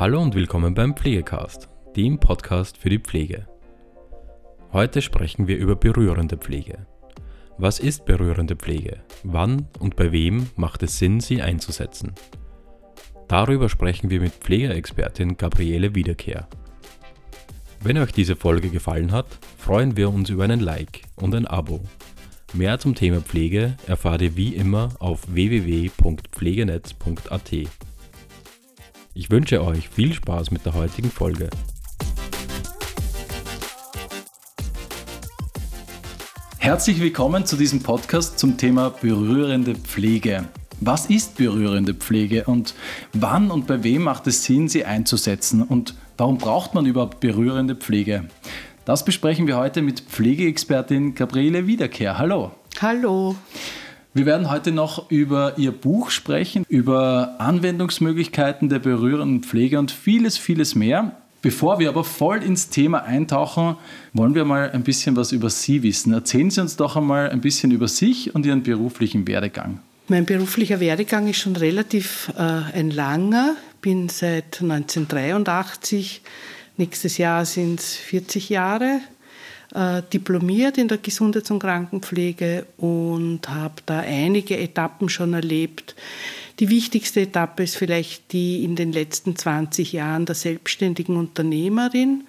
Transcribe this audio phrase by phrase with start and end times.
[0.00, 3.46] Hallo und willkommen beim Pflegecast, dem Podcast für die Pflege.
[4.72, 6.86] Heute sprechen wir über berührende Pflege.
[7.58, 9.02] Was ist berührende Pflege?
[9.24, 12.14] Wann und bei wem macht es Sinn, sie einzusetzen?
[13.28, 16.48] Darüber sprechen wir mit Pflegeexpertin Gabriele Wiederkehr.
[17.82, 19.26] Wenn euch diese Folge gefallen hat,
[19.58, 21.82] freuen wir uns über einen Like und ein Abo.
[22.54, 27.89] Mehr zum Thema Pflege erfahrt ihr wie immer auf www.pflegenetz.at.
[29.20, 31.50] Ich wünsche euch viel Spaß mit der heutigen Folge.
[36.56, 40.48] Herzlich willkommen zu diesem Podcast zum Thema berührende Pflege.
[40.80, 42.72] Was ist berührende Pflege und
[43.12, 47.76] wann und bei wem macht es Sinn, sie einzusetzen und warum braucht man überhaupt berührende
[47.76, 48.24] Pflege?
[48.86, 52.16] Das besprechen wir heute mit Pflegeexpertin Gabriele Wiederkehr.
[52.16, 52.52] Hallo.
[52.80, 53.36] Hallo.
[54.12, 60.36] Wir werden heute noch über Ihr Buch sprechen, über Anwendungsmöglichkeiten der berührenden Pflege und vieles,
[60.36, 61.12] vieles mehr.
[61.42, 63.76] Bevor wir aber voll ins Thema eintauchen,
[64.12, 66.12] wollen wir mal ein bisschen was über Sie wissen.
[66.12, 69.78] Erzählen Sie uns doch einmal ein bisschen über sich und Ihren beruflichen Werdegang.
[70.08, 72.42] Mein beruflicher Werdegang ist schon relativ äh,
[72.76, 73.54] ein langer.
[73.80, 76.20] Bin seit 1983,
[76.78, 79.00] nächstes Jahr sind es 40 Jahre
[79.74, 85.94] äh, diplomiert in der Gesundheits- und Krankenpflege und habe da einige Etappen schon erlebt.
[86.58, 92.24] Die wichtigste Etappe ist vielleicht die in den letzten 20 Jahren der selbstständigen Unternehmerin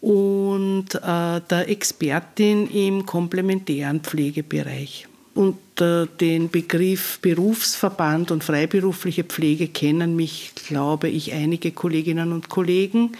[0.00, 5.08] und äh, der Expertin im komplementären Pflegebereich.
[5.34, 13.12] Unter den Begriff Berufsverband und freiberufliche Pflege kennen mich, glaube ich, einige Kolleginnen und Kollegen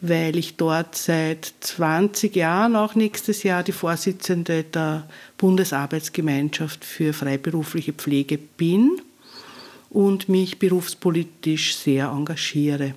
[0.00, 7.92] weil ich dort seit 20 Jahren, auch nächstes Jahr, die Vorsitzende der Bundesarbeitsgemeinschaft für freiberufliche
[7.92, 9.00] Pflege bin
[9.90, 12.94] und mich berufspolitisch sehr engagiere.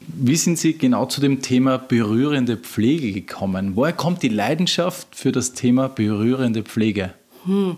[0.00, 3.72] Wie sind Sie genau zu dem Thema berührende Pflege gekommen?
[3.76, 7.12] Woher kommt die Leidenschaft für das Thema berührende Pflege?
[7.44, 7.76] Hm.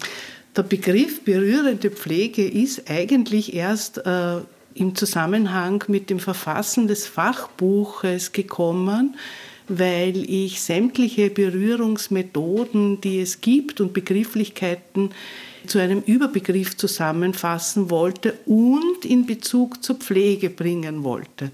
[0.56, 4.40] Der Begriff berührende Pflege ist eigentlich erst äh,
[4.74, 9.16] im Zusammenhang mit dem Verfassen des Fachbuches gekommen,
[9.68, 15.10] weil ich sämtliche Berührungsmethoden, die es gibt und Begrifflichkeiten
[15.66, 21.50] zu einem Überbegriff zusammenfassen wollte und in Bezug zur Pflege bringen wollte.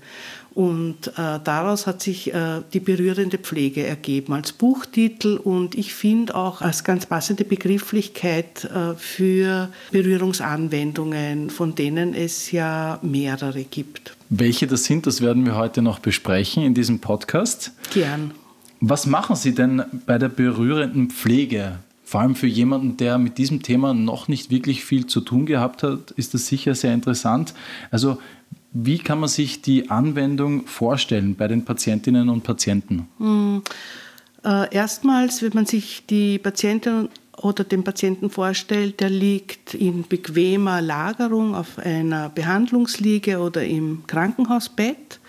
[0.59, 6.35] Und äh, daraus hat sich äh, die berührende Pflege ergeben als Buchtitel und ich finde
[6.35, 14.17] auch als ganz passende Begrifflichkeit äh, für Berührungsanwendungen, von denen es ja mehrere gibt.
[14.31, 17.71] Welche das sind, das werden wir heute noch besprechen in diesem Podcast.
[17.95, 18.33] Gern.
[18.81, 21.79] Was machen Sie denn bei der berührenden Pflege?
[22.03, 25.85] Vor allem für jemanden, der mit diesem Thema noch nicht wirklich viel zu tun gehabt
[25.85, 27.55] hat, ist das sicher sehr interessant.
[27.91, 28.19] Also
[28.85, 33.09] wie kann man sich die Anwendung vorstellen bei den Patientinnen und Patienten?
[33.19, 33.63] Mhm.
[34.45, 40.81] Äh, erstmals, wenn man sich die Patientin oder den Patienten vorstellt, der liegt in bequemer
[40.81, 45.21] Lagerung auf einer Behandlungsliege oder im Krankenhausbett.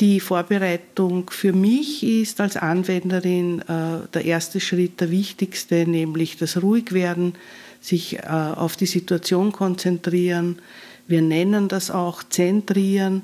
[0.00, 6.62] Die Vorbereitung für mich ist als Anwenderin äh, der erste Schritt, der wichtigste, nämlich das
[6.62, 7.34] Ruhigwerden,
[7.80, 10.58] sich äh, auf die Situation konzentrieren,
[11.06, 13.22] wir nennen das auch Zentrieren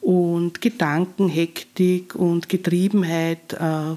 [0.00, 3.96] und Gedankenhektik und Getriebenheit äh,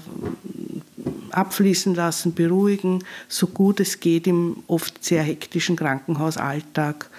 [1.30, 7.10] abfließen lassen, beruhigen, so gut es geht im oft sehr hektischen Krankenhausalltag.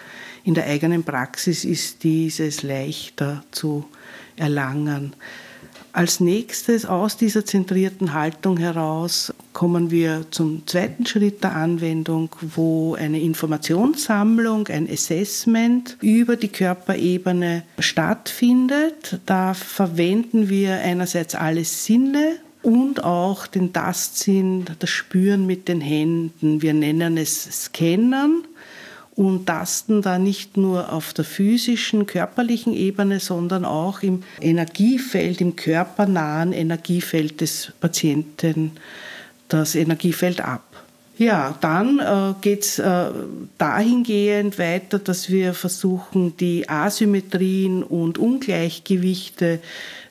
[0.44, 3.86] In der eigenen Praxis ist dieses leichter zu
[4.36, 5.14] erlangen.
[5.92, 12.94] Als nächstes aus dieser zentrierten Haltung heraus kommen wir zum zweiten Schritt der Anwendung, wo
[12.96, 19.22] eine Informationssammlung, ein Assessment über die Körperebene stattfindet.
[19.26, 22.34] Da verwenden wir einerseits alle Sinne
[22.64, 26.62] und auch den Tastsinn, das Spüren mit den Händen.
[26.62, 28.44] Wir nennen es Scannern
[29.16, 35.56] und tasten da nicht nur auf der physischen, körperlichen Ebene, sondern auch im Energiefeld, im
[35.56, 38.72] körpernahen Energiefeld des Patienten
[39.47, 40.63] das Energiefeld ab.
[41.18, 43.06] Ja, dann äh, geht es äh,
[43.57, 49.59] dahingehend weiter, dass wir versuchen, die Asymmetrien und Ungleichgewichte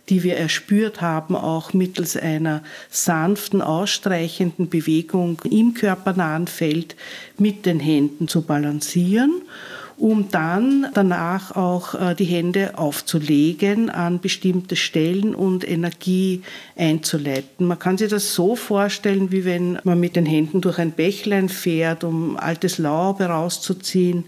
[0.08, 6.94] die wir erspürt haben, auch mittels einer sanften, ausstreichenden Bewegung im körpernahen Feld
[7.38, 9.42] mit den Händen zu balancieren
[9.96, 16.42] um dann danach auch äh, die Hände aufzulegen an bestimmte Stellen und Energie
[16.76, 17.66] einzuleiten.
[17.66, 21.48] Man kann sich das so vorstellen, wie wenn man mit den Händen durch ein Bächlein
[21.48, 24.24] fährt, um altes Laub herauszuziehen,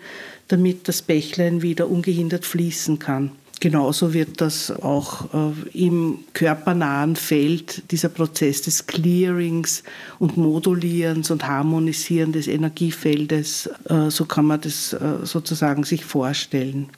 [0.49, 3.33] damit das Bächlein wieder ungehindert fließen kann.
[3.58, 9.82] Genauso wird das auch äh, im körpernahen Feld dieser Prozess des Clearings
[10.19, 16.91] und Modulierens und Harmonisierens des Energiefeldes, äh, so kann man das äh, sozusagen sich vorstellen.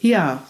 [0.00, 0.44] Ja,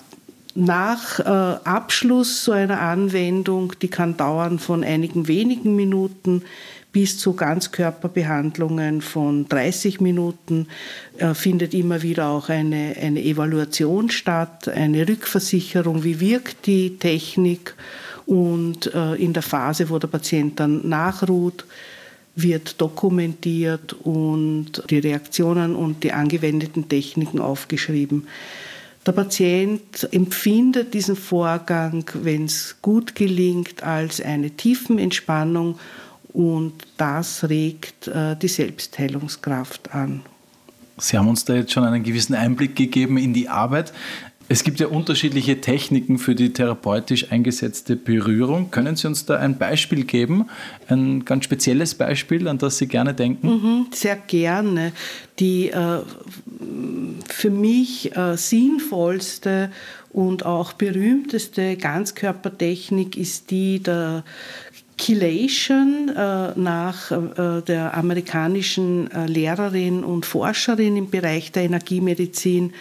[0.58, 6.42] nach Abschluss so einer Anwendung, die kann dauern von einigen wenigen Minuten
[6.96, 10.66] bis zu Ganzkörperbehandlungen von 30 Minuten
[11.18, 17.74] äh, findet immer wieder auch eine, eine Evaluation statt, eine Rückversicherung, wie wirkt die Technik
[18.24, 21.66] und äh, in der Phase, wo der Patient dann nachruht,
[22.34, 28.26] wird dokumentiert und die Reaktionen und die angewendeten Techniken aufgeschrieben.
[29.04, 35.78] Der Patient empfindet diesen Vorgang, wenn es gut gelingt, als eine Tiefenentspannung
[36.36, 40.20] und das regt äh, die Selbstheilungskraft an.
[40.98, 43.94] Sie haben uns da jetzt schon einen gewissen Einblick gegeben in die Arbeit.
[44.48, 48.70] Es gibt ja unterschiedliche Techniken für die therapeutisch eingesetzte Berührung.
[48.70, 50.50] Können Sie uns da ein Beispiel geben?
[50.88, 53.48] Ein ganz spezielles Beispiel, an das Sie gerne denken?
[53.48, 54.92] Mhm, sehr gerne.
[55.38, 56.00] Die äh,
[57.28, 59.70] für mich äh, sinnvollste
[60.10, 64.22] und auch berühmteste Ganzkörpertechnik ist die der
[64.98, 72.72] Chelation äh, nach äh, der amerikanischen äh, Lehrerin und Forscherin im Bereich der Energiemedizin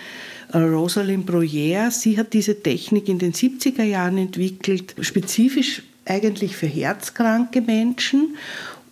[0.54, 1.92] äh, Rosalind Breuer.
[1.92, 8.36] Sie hat diese Technik in den 70er Jahren entwickelt, spezifisch eigentlich für herzkranke Menschen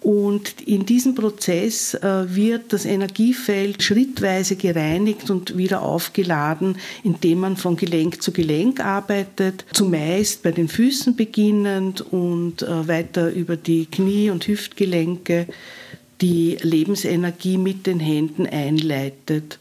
[0.04, 7.56] und in diesem Prozess äh, wird das Energiefeld schrittweise gereinigt und wieder aufgeladen, indem man
[7.56, 13.86] von Gelenk zu Gelenk arbeitet, zumeist bei den Füßen beginnend und äh, weiter über die
[13.86, 15.48] Knie- und Hüftgelenke
[16.20, 19.58] die Lebensenergie mit den Händen einleitet.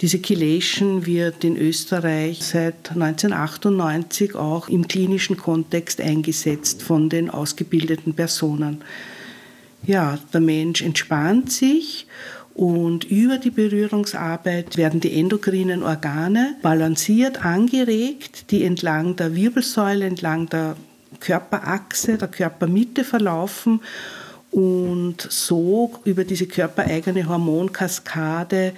[0.00, 8.14] Diese Chelation wird in Österreich seit 1998 auch im klinischen Kontext eingesetzt von den ausgebildeten
[8.14, 8.82] Personen
[9.86, 12.06] ja, der Mensch entspannt sich
[12.54, 20.48] und über die Berührungsarbeit werden die endokrinen Organe balanciert, angeregt, die entlang der Wirbelsäule, entlang
[20.48, 20.76] der
[21.20, 23.80] Körperachse, der Körpermitte verlaufen
[24.52, 28.72] und so über diese körpereigene Hormonkaskade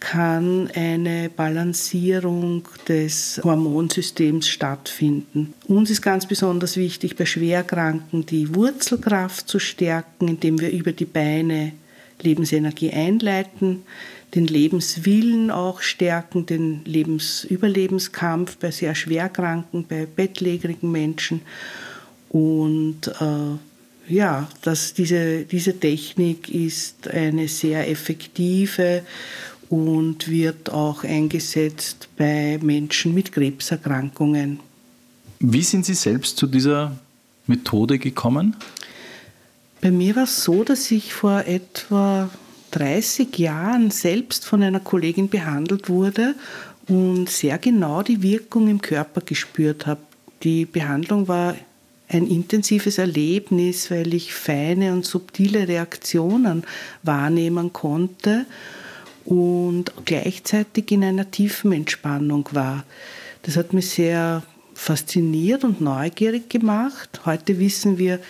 [0.00, 5.54] kann eine Balancierung des Hormonsystems stattfinden.
[5.66, 11.04] Uns ist ganz besonders wichtig, bei Schwerkranken die Wurzelkraft zu stärken, indem wir über die
[11.04, 11.72] Beine
[12.20, 13.82] Lebensenergie einleiten,
[14.34, 21.40] den Lebenswillen auch stärken, den Lebensüberlebenskampf bei sehr schwerkranken, bei bettlägerigen Menschen.
[22.28, 29.02] Und äh, ja, dass diese, diese Technik ist eine sehr effektive
[29.70, 34.60] und wird auch eingesetzt bei Menschen mit Krebserkrankungen.
[35.40, 36.96] Wie sind Sie selbst zu dieser
[37.46, 38.56] Methode gekommen?
[39.80, 42.28] Bei mir war es so, dass ich vor etwa
[42.72, 46.34] 30 Jahren selbst von einer Kollegin behandelt wurde
[46.88, 50.00] und sehr genau die Wirkung im Körper gespürt habe.
[50.42, 51.54] Die Behandlung war
[52.08, 56.64] ein intensives Erlebnis, weil ich feine und subtile Reaktionen
[57.02, 58.46] wahrnehmen konnte
[59.28, 62.84] und gleichzeitig in einer tiefen Entspannung war.
[63.42, 64.42] Das hat mich sehr
[64.72, 67.20] fasziniert und neugierig gemacht.
[67.26, 68.20] Heute wissen wir,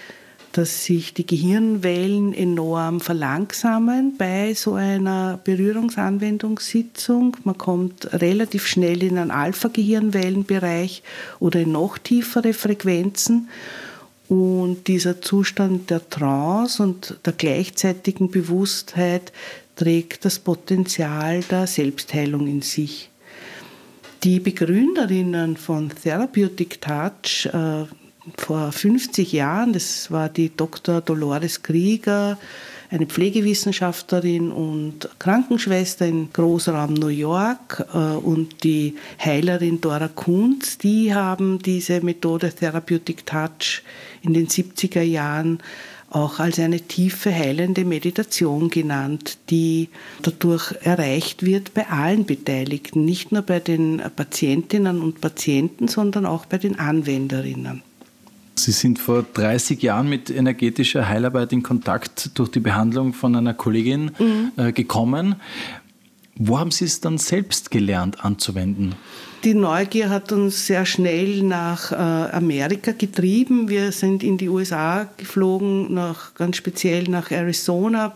[0.50, 7.36] dass sich die Gehirnwellen enorm verlangsamen bei so einer Berührungsanwendungssitzung.
[7.44, 11.04] Man kommt relativ schnell in einen Alpha-Gehirnwellenbereich
[11.38, 13.48] oder in noch tiefere Frequenzen.
[14.28, 19.32] Und dieser Zustand der Trance und der gleichzeitigen Bewusstheit
[19.78, 23.10] trägt das Potenzial der Selbstheilung in sich.
[24.24, 27.84] Die Begründerinnen von Therapeutic Touch äh,
[28.36, 31.00] vor 50 Jahren, das war die Dr.
[31.00, 32.36] Dolores Krieger,
[32.90, 41.14] eine Pflegewissenschaftlerin und Krankenschwester im Großraum New York äh, und die Heilerin Dora Kunz, die
[41.14, 43.82] haben diese Methode Therapeutic Touch
[44.22, 45.60] in den 70er Jahren
[46.10, 49.88] auch als eine tiefe heilende Meditation genannt, die
[50.22, 56.46] dadurch erreicht wird bei allen Beteiligten, nicht nur bei den Patientinnen und Patienten, sondern auch
[56.46, 57.82] bei den Anwenderinnen.
[58.54, 63.54] Sie sind vor 30 Jahren mit energetischer Heilarbeit in Kontakt durch die Behandlung von einer
[63.54, 64.52] Kollegin mhm.
[64.56, 65.36] äh, gekommen.
[66.38, 68.94] Wo haben Sie es dann selbst gelernt anzuwenden?
[69.44, 73.68] Die Neugier hat uns sehr schnell nach äh, Amerika getrieben.
[73.68, 78.12] Wir sind in die USA geflogen, nach, ganz speziell nach Arizona.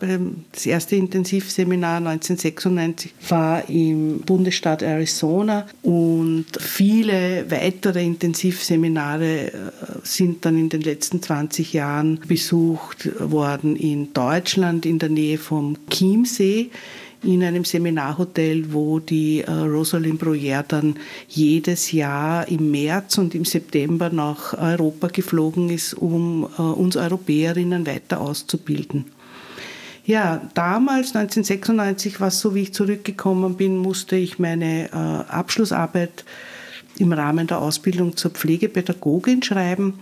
[0.51, 9.53] Das erste Intensivseminar 1996 war im Bundesstaat Arizona und viele weitere Intensivseminare äh,
[10.03, 15.77] sind dann in den letzten 20 Jahren besucht worden in Deutschland in der Nähe vom
[15.89, 16.71] Chiemsee
[17.23, 20.97] in einem Seminarhotel, wo die äh, Rosalind Bruyère dann
[21.29, 27.87] jedes Jahr im März und im September nach Europa geflogen ist, um äh, uns Europäerinnen
[27.87, 29.07] weiter auszubilden.
[30.05, 36.25] Ja, damals, 1996, war es so, wie ich zurückgekommen bin, musste ich meine äh, Abschlussarbeit
[36.99, 40.01] im Rahmen der Ausbildung zur Pflegepädagogin schreiben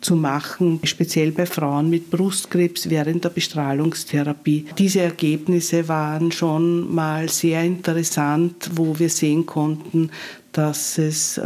[0.01, 4.65] zu machen, speziell bei Frauen mit Brustkrebs während der Bestrahlungstherapie.
[4.77, 10.09] Diese Ergebnisse waren schon mal sehr interessant, wo wir sehen konnten,
[10.51, 11.43] dass es äh,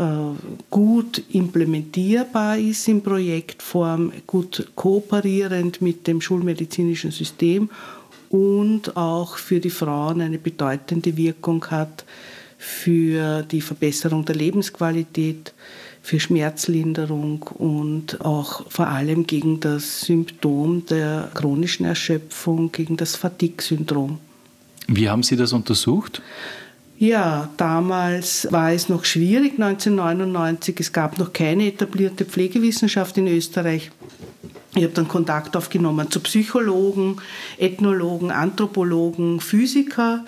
[0.71, 7.69] gut implementierbar ist in Projektform, gut kooperierend mit dem schulmedizinischen System
[8.29, 12.05] und auch für die Frauen eine bedeutende Wirkung hat
[12.57, 15.53] für die Verbesserung der Lebensqualität,
[16.05, 24.19] für Schmerzlinderung und auch vor allem gegen das Symptom der chronischen Erschöpfung, gegen das Fatigue-Syndrom.
[24.87, 26.21] Wie haben Sie das untersucht?
[26.99, 30.79] Ja, damals war es noch schwierig, 1999.
[30.79, 33.89] Es gab noch keine etablierte Pflegewissenschaft in Österreich.
[34.75, 37.17] Ich habe dann Kontakt aufgenommen zu Psychologen,
[37.57, 40.23] Ethnologen, Anthropologen, Physiker.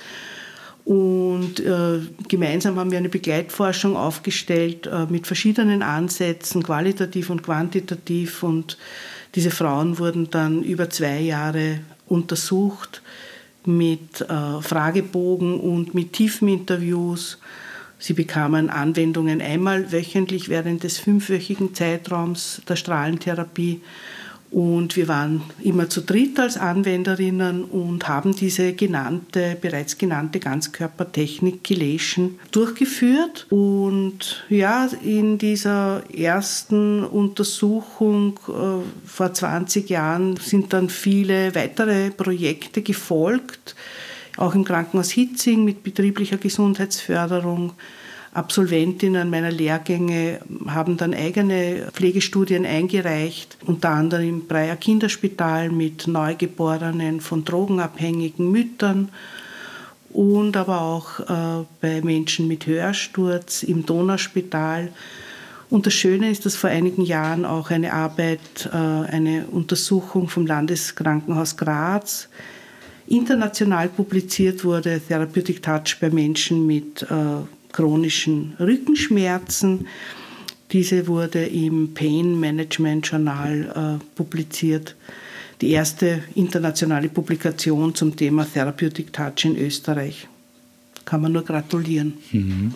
[0.88, 8.42] Und äh, gemeinsam haben wir eine Begleitforschung aufgestellt äh, mit verschiedenen Ansätzen, qualitativ und quantitativ.
[8.42, 8.78] Und
[9.36, 13.02] diese Frauen wurden dann über zwei Jahre untersucht
[13.66, 17.38] mit äh, Fragebogen und mit Tiefeninterviews.
[18.00, 23.82] Sie bekamen Anwendungen einmal wöchentlich während des fünfwöchigen Zeitraums der Strahlentherapie
[24.50, 31.64] und wir waren immer zu dritt als Anwenderinnen und haben diese genannte, bereits genannte Ganzkörpertechnik
[31.66, 33.46] Gelation durchgeführt.
[33.50, 42.82] Und ja, in dieser ersten Untersuchung äh, vor 20 Jahren sind dann viele weitere Projekte
[42.82, 43.76] gefolgt,
[44.38, 47.74] auch im Krankenhaus Hitzing mit betrieblicher Gesundheitsförderung
[48.38, 57.20] Absolventinnen meiner Lehrgänge haben dann eigene Pflegestudien eingereicht, unter anderem im Breyer Kinderspital mit Neugeborenen
[57.20, 59.10] von drogenabhängigen Müttern
[60.14, 64.90] und aber auch äh, bei Menschen mit Hörsturz im Donauspital.
[65.72, 70.46] Und das Schöne ist, dass vor einigen Jahren auch eine Arbeit, äh, eine Untersuchung vom
[70.46, 72.30] Landeskrankenhaus Graz
[73.08, 77.06] international publiziert wurde, Therapeutic Touch bei Menschen mit äh,
[77.72, 79.88] chronischen Rückenschmerzen.
[80.72, 84.96] Diese wurde im Pain Management Journal äh, publiziert.
[85.62, 90.28] Die erste internationale Publikation zum Thema Therapeutic Touch in Österreich.
[91.06, 92.14] Kann man nur gratulieren.
[92.32, 92.74] Mhm.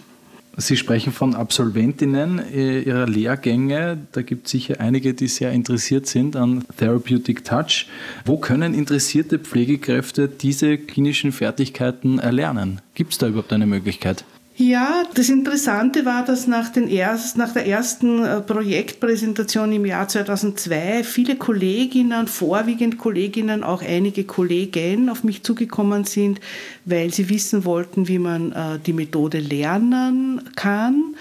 [0.57, 3.97] Sie sprechen von Absolventinnen äh, Ihrer Lehrgänge.
[4.11, 7.87] Da gibt es sicher einige, die sehr interessiert sind an Therapeutic Touch.
[8.25, 12.81] Wo können interessierte Pflegekräfte diese klinischen Fertigkeiten erlernen?
[12.95, 14.25] Gibt es da überhaupt eine Möglichkeit?
[14.57, 20.07] Ja, das Interessante war, dass nach, den erst, nach der ersten äh, Projektpräsentation im Jahr
[20.07, 26.41] 2002 viele Kolleginnen, vorwiegend Kolleginnen, auch einige Kollegen auf mich zugekommen sind,
[26.83, 31.15] weil sie wissen wollten, wie man äh, die Methode lernen kann.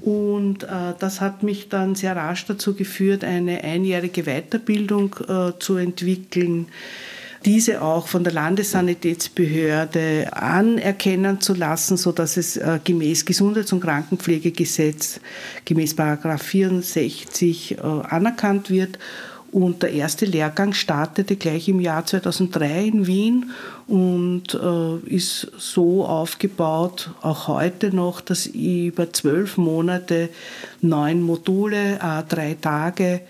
[0.00, 5.14] Und äh, das hat mich dann sehr rasch dazu geführt, eine einjährige Weiterbildung
[5.58, 6.66] zu entwickeln
[7.44, 15.20] diese auch von der Landessanitätsbehörde anerkennen zu lassen, sodass es äh, gemäß Gesundheits- und Krankenpflegegesetz,
[15.64, 18.98] gemäß 64 äh, anerkannt wird.
[19.52, 23.50] Und der erste Lehrgang startete gleich im Jahr 2003 in Wien
[23.86, 30.30] und äh, ist so aufgebaut, auch heute noch, dass über zwölf Monate
[30.80, 31.98] neun Module,
[32.30, 33.20] drei Tage,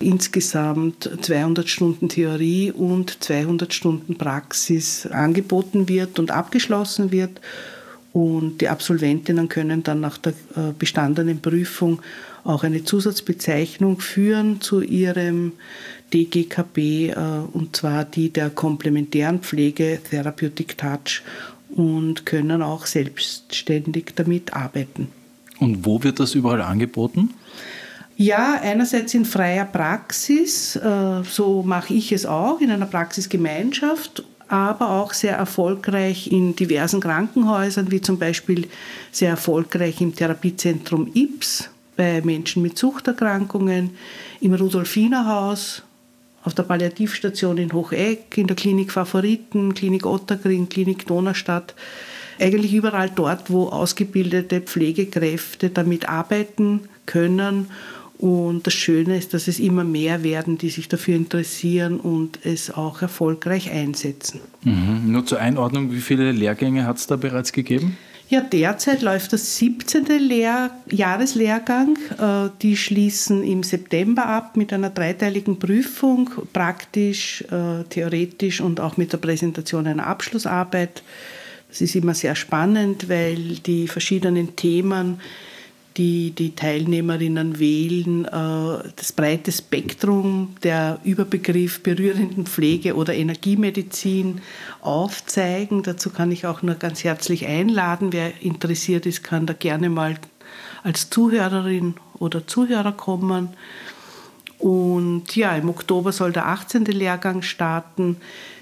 [0.00, 7.40] insgesamt 200 Stunden Theorie und 200 Stunden Praxis angeboten wird und abgeschlossen wird.
[8.12, 12.00] Und die Absolventinnen können dann nach der äh, bestandenen Prüfung
[12.44, 15.52] auch eine Zusatzbezeichnung führen zu ihrem
[16.14, 16.78] DGKB,
[17.10, 17.14] äh,
[17.52, 21.22] und zwar die der komplementären Pflege Therapeutic Touch
[21.74, 25.08] und können auch selbstständig damit arbeiten.
[25.58, 27.30] Und wo wird das überall angeboten?
[28.18, 34.90] Ja, einerseits in freier Praxis, äh, so mache ich es auch, in einer Praxisgemeinschaft, aber
[34.90, 38.68] auch sehr erfolgreich in diversen Krankenhäusern, wie zum Beispiel
[39.12, 43.90] sehr erfolgreich im Therapiezentrum IPS bei Menschen mit Suchterkrankungen,
[44.40, 45.82] im Rudolfinerhaus,
[46.42, 51.74] auf der Palliativstation in Hocheck, in der Klinik Favoriten, Klinik Ottergring, Klinik Donaustadt.
[52.38, 57.68] Eigentlich überall dort, wo ausgebildete Pflegekräfte damit arbeiten können
[58.18, 62.70] und das Schöne ist, dass es immer mehr werden, die sich dafür interessieren und es
[62.70, 64.40] auch erfolgreich einsetzen.
[64.62, 65.12] Mhm.
[65.12, 67.98] Nur zur Einordnung, wie viele Lehrgänge hat es da bereits gegeben?
[68.28, 70.06] Ja, derzeit läuft das 17.
[70.18, 71.96] Lehr Jahreslehrgang.
[72.18, 78.96] Äh, die schließen im September ab mit einer dreiteiligen Prüfung, praktisch, äh, theoretisch und auch
[78.96, 81.04] mit der Präsentation einer Abschlussarbeit.
[81.68, 85.20] Das ist immer sehr spannend, weil die verschiedenen Themen
[85.96, 94.40] die die Teilnehmerinnen wählen, äh, das breite Spektrum der Überbegriff berührenden Pflege oder Energiemedizin
[94.80, 95.82] aufzeigen.
[95.82, 98.12] Dazu kann ich auch nur ganz herzlich einladen.
[98.12, 100.16] Wer interessiert ist, kann da gerne mal
[100.82, 103.50] als Zuhörerin oder Zuhörer kommen.
[104.58, 106.84] Und ja, im Oktober soll der 18.
[106.86, 108.16] Lehrgang starten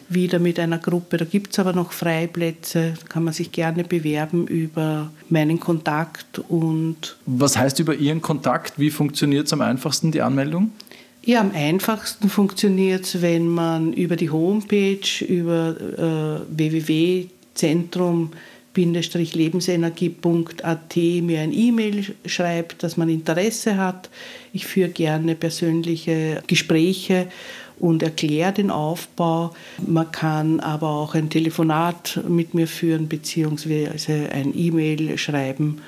[0.08, 1.16] wieder mit einer Gruppe.
[1.16, 6.40] Da gibt es aber noch Freiplätze, da kann man sich gerne bewerben über meinen Kontakt
[6.48, 7.16] und.
[7.26, 8.78] Was heißt über Ihren Kontakt?
[8.78, 10.72] Wie funktioniert es am einfachsten, die Anmeldung?
[11.24, 18.30] Ja, am einfachsten funktioniert es, wenn man über die Homepage, über äh, www.zentrum
[18.76, 24.10] lebensenergie.at mir ein E-Mail schreibt, dass man Interesse hat.
[24.52, 27.28] Ich führe gerne persönliche Gespräche
[27.78, 29.54] und erkläre den Aufbau.
[29.86, 35.80] Man kann aber auch ein Telefonat mit mir führen beziehungsweise ein E-Mail schreiben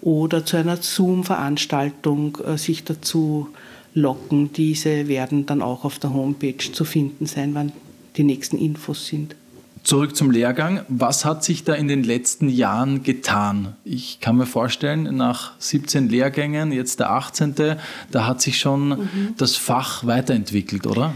[0.00, 3.48] oder zu einer Zoom-Veranstaltung äh, sich dazu
[3.94, 4.52] locken.
[4.52, 7.72] Diese werden dann auch auf der Homepage zu finden sein, wann
[8.16, 9.34] die nächsten Infos sind.
[9.82, 10.80] Zurück zum Lehrgang.
[10.88, 13.74] Was hat sich da in den letzten Jahren getan?
[13.84, 17.76] Ich kann mir vorstellen, nach 17 Lehrgängen, jetzt der 18.,
[18.10, 19.34] da hat sich schon mhm.
[19.36, 21.12] das Fach weiterentwickelt, oder?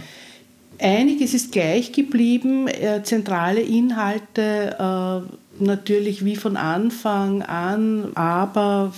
[0.81, 8.93] Einiges ist gleich geblieben, äh, zentrale Inhalte äh, natürlich wie von Anfang an, aber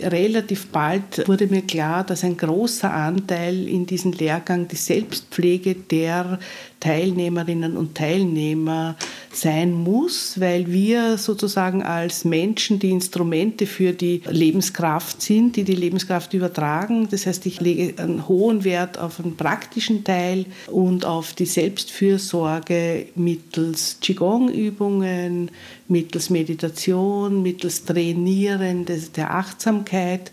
[0.00, 6.38] relativ bald wurde mir klar, dass ein großer Anteil in diesem Lehrgang die Selbstpflege der
[6.86, 8.94] Teilnehmerinnen und Teilnehmer
[9.32, 15.74] sein muss, weil wir sozusagen als Menschen die Instrumente für die Lebenskraft sind, die die
[15.74, 17.08] Lebenskraft übertragen.
[17.10, 23.06] Das heißt, ich lege einen hohen Wert auf einen praktischen Teil und auf die Selbstfürsorge
[23.16, 25.50] mittels Qigong-Übungen,
[25.88, 30.30] mittels Meditation, mittels Trainieren der Achtsamkeit.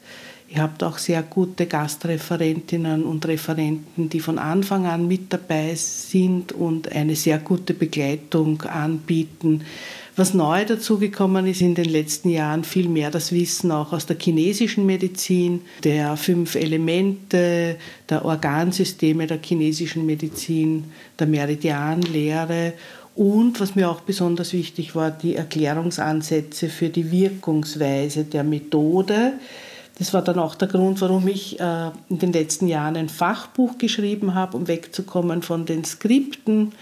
[0.54, 6.52] Ihr habt auch sehr gute Gastreferentinnen und Referenten, die von Anfang an mit dabei sind
[6.52, 9.62] und eine sehr gute Begleitung anbieten.
[10.16, 14.20] Was neu dazugekommen ist in den letzten Jahren, viel mehr das Wissen auch aus der
[14.20, 20.86] chinesischen Medizin, der fünf Elemente, der Organsysteme der chinesischen Medizin,
[21.18, 22.74] der Meridianlehre
[23.16, 29.34] und was mir auch besonders wichtig war, die Erklärungsansätze für die Wirkungsweise der Methode
[30.00, 33.78] Das war dann auch der Grund, warum ich äh, in den letzten Jahren ein Fachbuch
[33.78, 36.74] geschrieben habe, um wegzukommen von den Skripten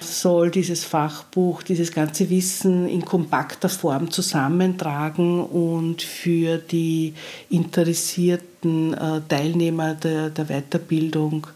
[0.00, 7.14] soll dieses Fachbuch dieses ganze Wissen in kompakter Form zusammentragen und für die
[7.50, 11.46] interessierten äh, Teilnehmer der, Weiterbildung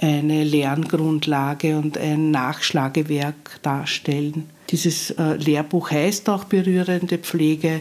[0.00, 4.50] eine Lerngrundlage und ein Nachschlagewerk darstellen.
[4.70, 7.80] Dieses äh, Lehrbuch heißt auch Berührende Pflege,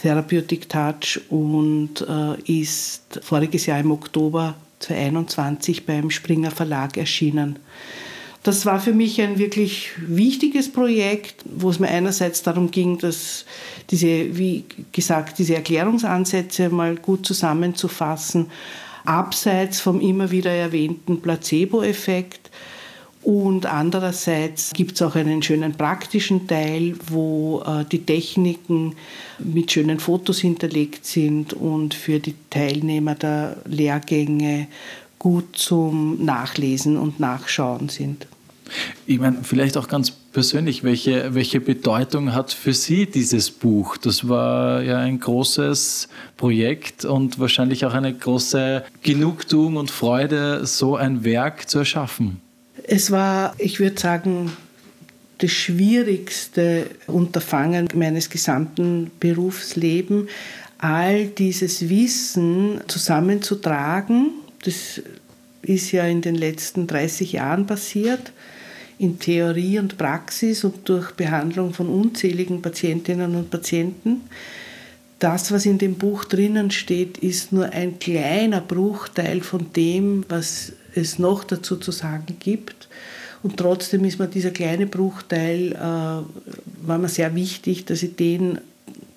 [0.00, 7.58] Therapeutic Touch und äh, ist voriges Jahr im Oktober 2021 beim Springer Verlag erschienen.
[8.44, 13.46] Das war für mich ein wirklich wichtiges Projekt, wo es mir einerseits darum ging, dass
[13.90, 18.50] diese, wie gesagt, diese Erklärungsansätze mal gut zusammenzufassen,
[19.06, 22.43] abseits vom immer wieder erwähnten Placebo-Effekt.
[23.24, 28.96] Und andererseits gibt es auch einen schönen praktischen Teil, wo äh, die Techniken
[29.38, 34.68] mit schönen Fotos hinterlegt sind und für die Teilnehmer der Lehrgänge
[35.18, 38.26] gut zum Nachlesen und Nachschauen sind.
[39.06, 43.96] Ich meine, vielleicht auch ganz persönlich, welche, welche Bedeutung hat für Sie dieses Buch?
[43.96, 50.96] Das war ja ein großes Projekt und wahrscheinlich auch eine große Genugtuung und Freude, so
[50.96, 52.42] ein Werk zu erschaffen.
[52.86, 54.52] Es war, ich würde sagen,
[55.38, 60.30] das schwierigste Unterfangen meines gesamten Berufslebens,
[60.78, 64.30] all dieses Wissen zusammenzutragen.
[64.64, 65.02] Das
[65.62, 68.32] ist ja in den letzten 30 Jahren passiert
[68.98, 74.22] in Theorie und Praxis und durch Behandlung von unzähligen Patientinnen und Patienten.
[75.18, 80.72] Das, was in dem Buch drinnen steht, ist nur ein kleiner Bruchteil von dem, was
[80.94, 82.88] es noch dazu zu sagen gibt.
[83.42, 88.58] Und trotzdem ist mir dieser kleine Bruchteil, äh, war mir sehr wichtig, dass ich den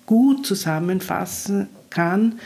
[0.04, 2.38] gut zusammenfassen kann,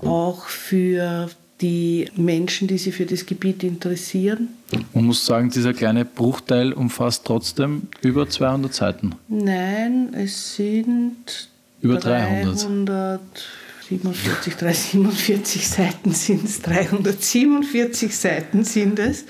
[0.00, 1.30] auch für
[1.62, 4.48] die Menschen, die sich für das Gebiet interessieren.
[4.92, 9.14] Man muss sagen, dieser kleine Bruchteil umfasst trotzdem über 200 Seiten.
[9.28, 11.48] Nein, es sind
[11.80, 13.20] über 300.
[13.98, 19.24] 347, 347 Seiten sind es, 347 Seiten sind es.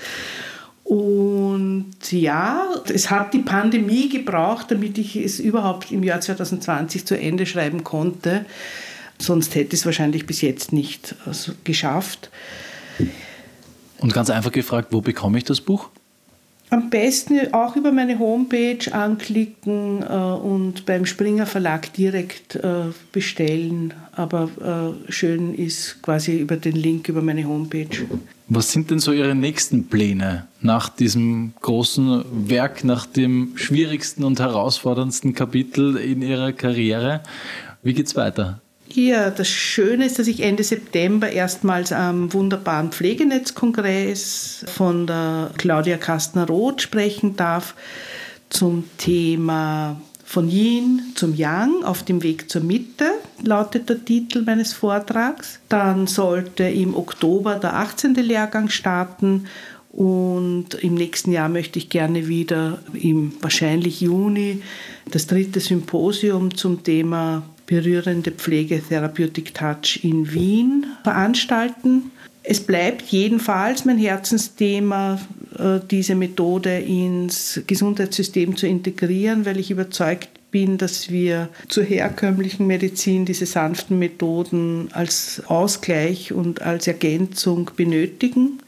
[0.83, 7.17] Und ja, es hat die Pandemie gebraucht, damit ich es überhaupt im Jahr 2020 zu
[7.17, 8.45] Ende schreiben konnte.
[9.17, 12.29] Sonst hätte ich es wahrscheinlich bis jetzt nicht also, geschafft.
[13.99, 15.89] Und ganz einfach gefragt, wo bekomme ich das Buch?
[16.73, 23.93] Am besten auch über meine Homepage anklicken äh, und beim Springer Verlag direkt äh, bestellen.
[24.13, 28.07] Aber äh, schön ist quasi über den Link über meine Homepage.
[28.49, 34.39] Was sind denn so Ihre nächsten Pläne nach diesem großen Werk, nach dem schwierigsten und
[34.39, 37.21] herausforderndsten Kapitel in Ihrer Karriere?
[37.83, 38.62] Wie geht es weiter?
[38.95, 45.97] Ja, das Schöne ist, dass ich Ende September erstmals am wunderbaren Pflegenetzkongress von der Claudia
[45.97, 47.73] Kastner-Roth sprechen darf
[48.49, 54.73] zum Thema von Yin zum Yang auf dem Weg zur Mitte, lautet der Titel meines
[54.73, 55.59] Vortrags.
[55.69, 58.13] Dann sollte im Oktober der 18.
[58.13, 59.47] Lehrgang starten
[59.91, 64.61] und im nächsten Jahr möchte ich gerne wieder im wahrscheinlich Juni
[65.09, 72.11] das dritte Symposium zum Thema berührende Pflege Therapeutic Touch in Wien veranstalten.
[72.43, 75.19] Es bleibt jedenfalls mein Herzensthema,
[75.57, 82.67] äh, diese Methode ins Gesundheitssystem zu integrieren, weil ich überzeugt bin, dass wir zur herkömmlichen
[82.67, 88.59] Medizin diese sanften Methoden als Ausgleich und als Ergänzung benötigen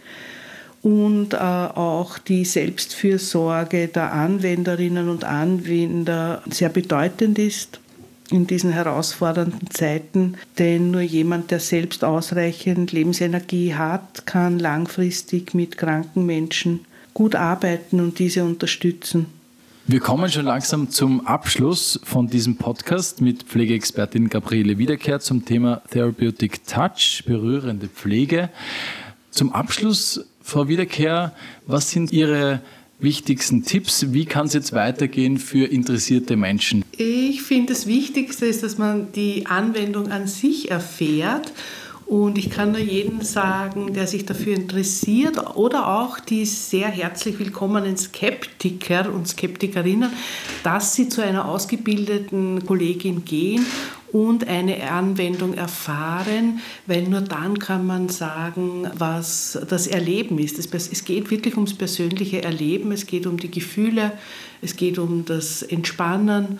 [0.82, 7.80] und äh, auch die Selbstfürsorge der Anwenderinnen und Anwender sehr bedeutend ist
[8.32, 15.78] in diesen herausfordernden Zeiten, denn nur jemand, der selbst ausreichend Lebensenergie hat, kann langfristig mit
[15.78, 19.28] kranken Menschen gut arbeiten und diese unterstützen.
[19.88, 25.84] Wir kommen schon langsam zum Abschluss von diesem Podcast mit Pflegeexpertin Gabriele Wiederkehr zum Thema
[25.92, 28.50] Therapeutic Touch, berührende Pflege.
[29.30, 31.34] Zum Abschluss, Frau Wiederkehr,
[31.68, 32.62] was sind Ihre
[33.00, 34.14] wichtigsten Tipps?
[34.14, 36.84] Wie kann es jetzt weitergehen für interessierte Menschen?
[36.98, 41.52] Ich finde, das Wichtigste ist, dass man die Anwendung an sich erfährt.
[42.06, 47.40] Und ich kann nur jedem sagen, der sich dafür interessiert oder auch die sehr herzlich
[47.40, 50.12] willkommenen Skeptiker und Skeptikerinnen,
[50.64, 53.66] dass sie zu einer ausgebildeten Kollegin gehen
[54.12, 60.60] und eine Anwendung erfahren, weil nur dann kann man sagen, was das Erleben ist.
[60.60, 64.12] Es geht wirklich ums persönliche Erleben, es geht um die Gefühle,
[64.62, 66.60] es geht um das Entspannen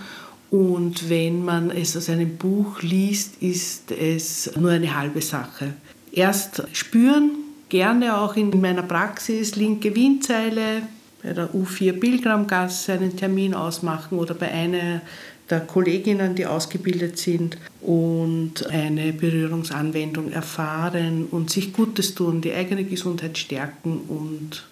[0.52, 5.74] Und wenn man es aus einem Buch liest, ist es nur eine halbe Sache.
[6.12, 7.32] Erst spüren,
[7.70, 10.84] gerne auch in meiner Praxis, linke Windzeile,
[11.22, 15.02] bei der U4 Pilgramgasse einen Termin ausmachen oder bei einer
[15.50, 22.84] der Kolleginnen, die ausgebildet sind und eine Berührungsanwendung erfahren und sich Gutes tun, die eigene
[22.84, 24.66] Gesundheit stärken und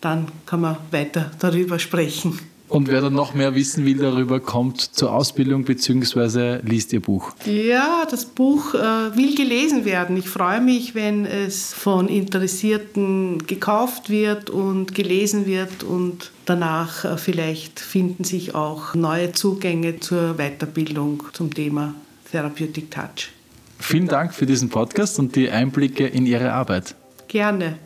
[0.00, 2.38] dann kann man weiter darüber sprechen.
[2.68, 6.58] Und wer dann noch mehr wissen will darüber, kommt zur Ausbildung bzw.
[6.62, 7.32] liest Ihr Buch.
[7.46, 10.16] Ja, das Buch äh, will gelesen werden.
[10.16, 17.16] Ich freue mich, wenn es von Interessierten gekauft wird und gelesen wird und danach äh,
[17.18, 21.94] vielleicht finden sich auch neue Zugänge zur Weiterbildung zum Thema
[22.30, 23.30] Therapeutic Touch.
[23.78, 26.96] Vielen Dank für diesen Podcast und die Einblicke in Ihre Arbeit.
[27.28, 27.78] Gerne.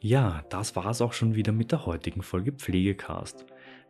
[0.00, 3.44] Ja, das war es auch schon wieder mit der heutigen Folge Pflegecast.